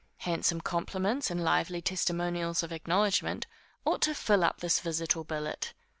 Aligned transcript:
Handsome 0.21 0.61
compliments, 0.61 1.29
and 1.29 1.43
lively 1.43 1.79
testimonials 1.79 2.63
of 2.63 2.71
acknowledgment, 2.71 3.45
ought 3.85 4.01
to 4.01 4.15
fill 4.15 4.43
up 4.43 4.59
this 4.59 4.79
visit 4.79 5.15
or 5.15 5.23
billet. 5.23 5.75